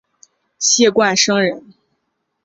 [0.57, 1.75] 谢冠生人。